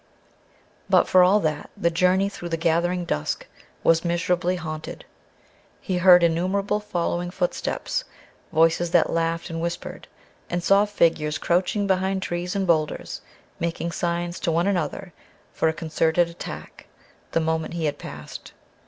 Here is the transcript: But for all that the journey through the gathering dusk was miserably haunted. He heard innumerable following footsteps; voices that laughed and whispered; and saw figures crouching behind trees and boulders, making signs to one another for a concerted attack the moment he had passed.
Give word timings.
But 0.89 1.07
for 1.07 1.21
all 1.21 1.39
that 1.41 1.69
the 1.77 1.91
journey 1.91 2.27
through 2.27 2.49
the 2.49 2.57
gathering 2.57 3.05
dusk 3.05 3.45
was 3.83 4.03
miserably 4.03 4.55
haunted. 4.55 5.05
He 5.79 5.99
heard 5.99 6.23
innumerable 6.23 6.79
following 6.79 7.29
footsteps; 7.29 8.03
voices 8.51 8.89
that 8.89 9.11
laughed 9.11 9.51
and 9.51 9.61
whispered; 9.61 10.07
and 10.49 10.63
saw 10.63 10.85
figures 10.85 11.37
crouching 11.37 11.85
behind 11.85 12.23
trees 12.23 12.55
and 12.55 12.65
boulders, 12.65 13.21
making 13.59 13.91
signs 13.91 14.39
to 14.39 14.51
one 14.51 14.65
another 14.65 15.13
for 15.53 15.67
a 15.69 15.73
concerted 15.73 16.29
attack 16.29 16.87
the 17.33 17.39
moment 17.39 17.75
he 17.75 17.85
had 17.85 17.99
passed. 17.99 18.53